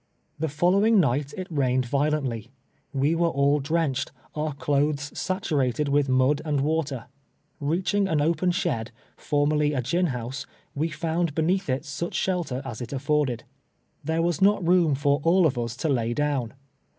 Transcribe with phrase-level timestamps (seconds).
[0.39, 2.49] The following night it rained violently.
[2.91, 7.05] "We were all drenched, our clothes saturated with mud and wa ter.
[7.59, 12.81] Reaching an open shed, formerly a gin house, we found beneath it such shelter as
[12.81, 13.43] it afforded.
[14.03, 16.53] There was not room for all of us to lay down.